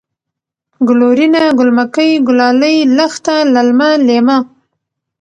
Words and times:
گلورينه، 0.87 1.41
گل 1.59 1.69
مکۍ، 1.77 2.11
گلالۍ، 2.27 2.75
لښته، 2.95 3.35
للمه، 3.53 3.89
لېمه 4.07 4.37